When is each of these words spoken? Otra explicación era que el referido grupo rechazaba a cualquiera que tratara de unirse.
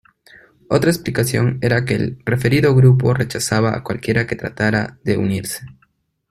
Otra 0.67 0.89
explicación 0.89 1.59
era 1.61 1.85
que 1.85 1.93
el 1.93 2.19
referido 2.25 2.73
grupo 2.73 3.13
rechazaba 3.13 3.75
a 3.77 3.83
cualquiera 3.83 4.25
que 4.25 4.35
tratara 4.35 4.97
de 5.03 5.17
unirse. 5.17 5.63